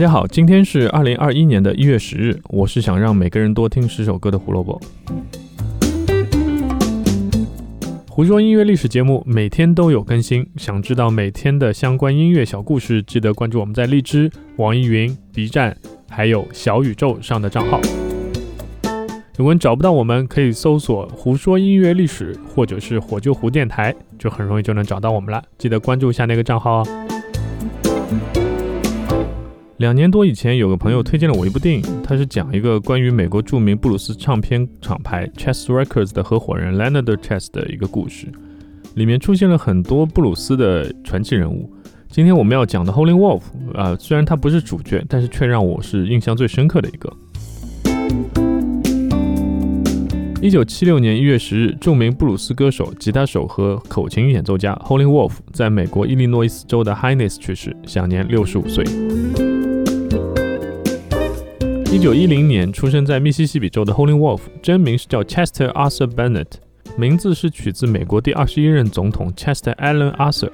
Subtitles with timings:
[0.00, 4.80] 大家好，今天是二零二一年的一月十日，我是想让每个人多听十首歌的胡萝卜。
[8.08, 15.76] 胡说音乐历史节目每天都有更新，想知道每天的相关音乐小故事，记得关注我们在荔枝、网易云、B 站
[16.08, 17.78] 还有小宇宙上的账号。
[19.36, 25.44] 如果你找不到我们，可以搜索“胡说音乐历史”或者是“火救湖电台”，就很容易就能找到我们了。
[25.58, 26.86] 记得关注一下那个账号哦。
[29.80, 38.26] 两年多以前，有个朋友推荐了我一部电影，它是讲一个关于美国著名布鲁斯唱片厂牌 Chess Records 的合伙人 Leonard Chess 的一个故事，
[38.92, 41.72] 里面出现了很多布鲁斯的传奇人物。
[42.10, 43.40] 今天我们要讲的 Holy Wolf，
[43.72, 47.10] 啊，虽然他不是主角，但是却让我是印象最深刻的一个。
[50.42, 58.84] 一九七六年一月十日，著名布鲁斯歌手、吉他手和口琴演奏家 Holy Wolf 在美国伊利诺伊斯州的 Hines 去世，享年六十五岁。
[61.92, 66.46] 一九一零年出生在密西西比州的 Holy Wolf，真名是叫 Chester Arthur Bennett，
[66.96, 70.50] 名字是取自美国第二十一任总统 Chester Alan Arthur。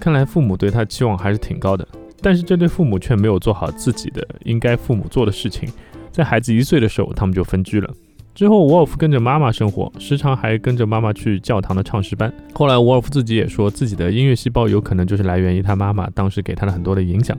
[0.00, 1.86] 看来父母对他期望还是挺高的，
[2.22, 5.68] 但是这对父母却没有做好自己的应该父母做的事情。
[6.10, 7.92] 在孩子一岁的时候，他们就分居了。
[8.34, 12.32] 之后，Wolf 跟着妈妈生活，时常还跟着妈妈去教堂的唱诗班。
[12.54, 17.38] 后来，Wolf 自己也说自己的音乐细胞有可能就是来源于他妈妈当时给他的很多的影响。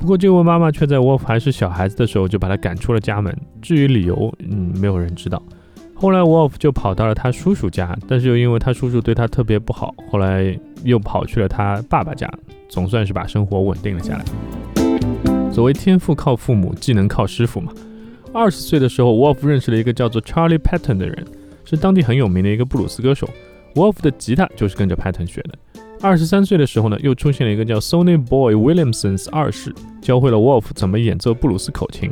[0.00, 3.36] 不过，这位妈妈却在 Wolf 还是小孩子的时候就把他赶出了家门。
[3.60, 5.40] 至于理由，嗯，没有人知道。
[5.94, 12.26] 后来，Wolf 就跑到了他叔叔家，但是又因为他叔叔对他特别不好，后来又跑去了他爸爸家，
[12.70, 14.24] 总算是把生活稳定了下来。
[15.52, 17.70] 所谓天赋靠父母，技能靠师傅嘛。
[18.32, 21.26] 二十岁的时候，Wolf 认识了一个叫做 Charlie Patton 的人，
[21.66, 23.28] 是当地很有名的一个布鲁斯歌手。
[23.74, 25.58] Wolf 的吉他就是跟着 Patton 学的。
[26.02, 32.10] 二十三岁的时候呢，又出现了一个叫 Sony Boy Williamson 二世，教会了 Wolf 怎么演奏布鲁斯口琴。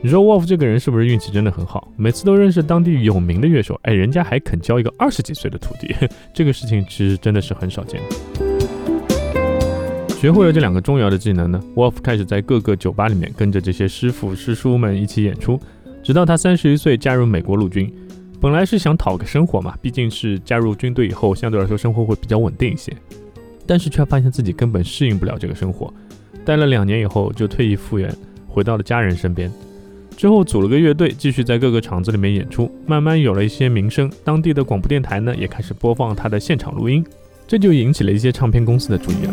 [0.00, 1.92] 你说 Wolf 这个人是不是运气真的很好？
[1.96, 5.92] 每次都认识当地有名的乐手，哎，人家还肯教一个二十几岁的徒弟，
[6.32, 8.00] 这个事情其实真的是很少见。
[10.16, 15.58] 学会了这两个重要的技能呢，Wolf 开始在各个酒吧里面跟着这些师傅师叔们一起演出，
[16.04, 17.92] 直到他三十一岁加入美国陆军。
[18.40, 22.94] 本来是想讨个生活嘛，毕竟是加入军队以后，相对来说生活会比较稳定一些。
[23.66, 25.92] 但是却发现自己根本适应不了这个生活，
[26.44, 28.14] 待了两年以后就退役复员，
[28.46, 29.50] 回到了家人身边。
[30.16, 34.10] 之后组了个乐队，继续在各个厂子里面演出，慢慢有了一些名声。
[34.22, 37.04] 当地的广播电台呢也开始播放他的现场录音，
[37.48, 39.32] 这就引起了一些唱片公司的注意了。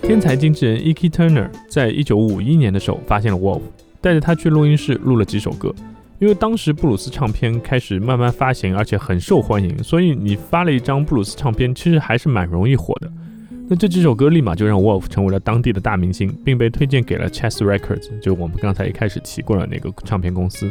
[0.00, 1.08] 天才经纪人 E.K.
[1.08, 3.60] Turner 在一九五一年的时候发现了 Wolf，
[4.00, 5.74] 带着他去录音室录了几首歌。
[6.22, 13.10] 因为当时布鲁斯唱片开始慢慢发行，而且很受欢迎，所以你发了一张布鲁斯唱片，其实还是蛮容易火的。
[13.68, 20.70] 那这几首歌立马就让 Wolf 成为了当地的大明星，并被推荐给了 Chess Records，就我们刚才一开始提过的那个唱片公司。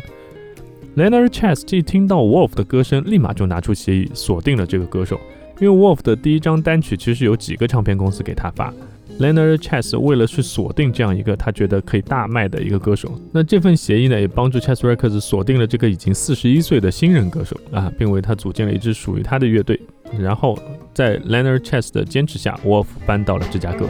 [0.95, 5.19] Leonard Chess 一听到 Wolf 的歌声，立马就拿出协议锁定了这个歌手，
[5.59, 8.73] 因为 Wolf 的第一张单曲其实有几个唱片公司给他发。
[9.21, 19.79] Leonard Chess 为了去锁定这样一个他觉得可以大卖的一个歌手，那这份协议呢，也帮助 Chess Records 锁定了这个已经四十一岁的新人歌手啊，并为他组建了一支属于他的乐队。
[20.17, 20.57] 然后
[20.91, 23.87] 在 Leonard Chess 的坚持下，Wolf 搬到了芝加哥。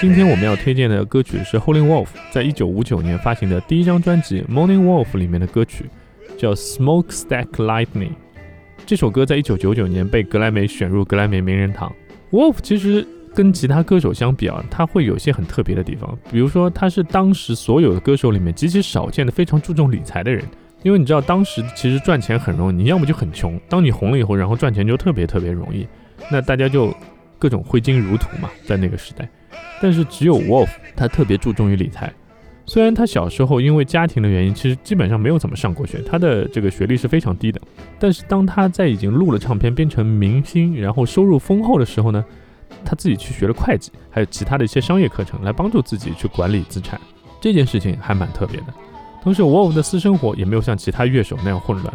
[0.00, 5.86] 今天我们要推荐的歌曲是 Holy Wolf 在一九五九年发行的第一张专辑《Morning Wolf》里面的歌曲。
[6.40, 8.12] 叫 Smokestack Lightning，
[8.86, 11.94] 这首歌在一九九九年被格莱美选入格莱美名人堂。
[12.30, 20.42] Wolf 其实跟其他歌手相比啊，他会有些很特别的地方，比如说他是当时所有的歌手里面极其少见的非常注重理财的人。
[20.82, 25.86] 因为你知道当时其实赚钱很容易，你要么就很穷，当你红了以后，然后赚钱就特别特别容易，
[26.32, 26.90] 那大家就
[27.38, 29.28] 各种挥金如土嘛，在那个时代。
[29.82, 32.10] 但是只有 Wolf 他特别注重于理财。
[32.70, 37.60] 虽然他小时候因为家庭的原因，其实基本上没有怎么上过学，他的这个学历是非常低的。
[37.98, 42.24] 但是当他在已经录了唱片，变成明星，然后收入丰厚的时候呢，
[42.84, 47.00] 他自己去学了会计，还有其他的一些商业课程，来帮助自己去管理资产。
[47.40, 48.66] 这件事情还蛮特别的。
[49.20, 51.92] 同时，Wolf 的私生活也没有像其他乐手那样混乱。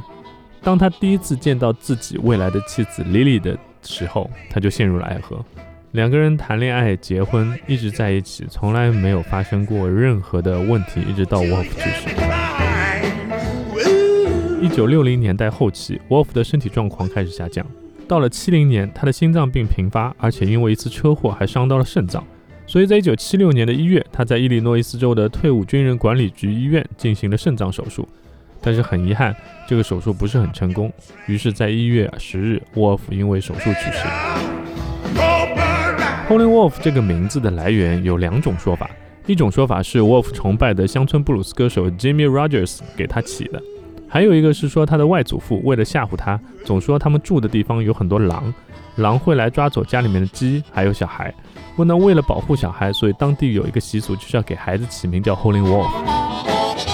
[0.61, 5.41] 当他第一次见到自己未来的妻子 Lily 的时候，他就陷入了爱河。
[5.95, 12.09] 两个人谈恋爱、结婚，一直在一起，从来没有发生过任何的问题，一直到 Wolf 去世。
[14.61, 17.65] 一九六零年代后期，Wolf 的身体状况开始下降，
[18.09, 22.21] 到了七零年，他的心脏病频发，而且因为一次车祸还伤到了肾脏，
[22.67, 28.05] 所以在一九七六年的一月，他在伊利诺伊斯州的退伍军人管理局医院进行了肾脏手术。
[28.59, 29.33] 但是很遗憾，
[29.65, 30.91] 这个手术不是很成功。
[31.27, 34.05] 于是，在一月十日，沃夫因为手术去世。
[36.27, 38.89] Holy Wolf 这个名字的来源有两种说法，
[39.27, 43.61] 一种说法是 Wolf 崇拜的乡村布鲁斯歌手 Jimmy Rogers 给他起的，
[44.09, 48.51] 还有一个是说他的外祖父为了吓唬他，总说他们住的地方有很多狼，
[48.95, 51.31] 狼会来抓走家里面的鸡还有小孩。
[51.77, 55.91] 问到为了保护小孩，所以当地有一个习俗，就是要给孩子起名叫 Holy Wolf。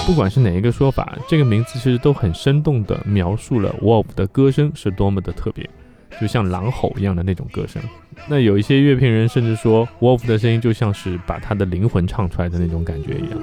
[0.06, 5.66] 不管是哪一个说法，这个名字其实都很生动地描述了 Wolf 的歌声是多么的特别，
[6.20, 7.82] 就像狼吼一样的那种歌声。
[8.28, 13.40] 那有一些乐评人甚至说，Wolf 的声音就像是把他的灵魂唱出来的那种感觉一样。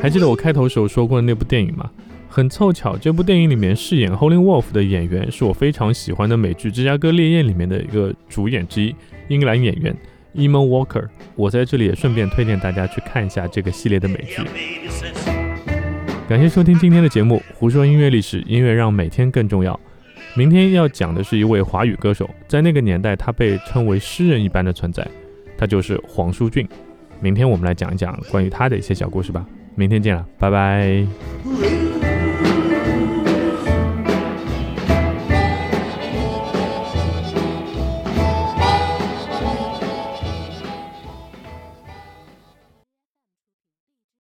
[0.00, 1.90] 还记得我开头时候说过的那部电影吗？
[2.28, 8.94] 很凑巧，这部电影里面饰演 Holy Wolf 的演员是我非常喜欢的美剧《芝加哥烈焰》里面的一个主演之一，
[9.28, 9.94] 英格兰演员
[10.34, 11.06] Eamon Walker。
[11.36, 14.42] 我在这里也顺便推荐大家去看一下这个系列的美剧。
[16.26, 19.78] 感谢收听今天的节目，胡说音乐历史，音乐让每天更重要。
[20.34, 25.06] 明天要讲的是一位华语歌手，在那个年代他被称为诗人一般的存在，
[25.58, 26.66] 他就是黄舒骏。
[27.20, 29.46] 明天我们来讲一讲关于他的一些小故事吧。
[29.74, 31.81] 明天见了，拜拜。